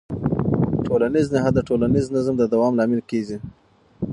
ټولنیز 0.85 1.27
نهاد 1.35 1.53
د 1.55 1.59
ټولنیز 1.69 2.05
نظم 2.15 2.35
د 2.39 2.43
دوام 2.53 2.73
لامل 2.79 3.01
کېږي. 3.09 3.37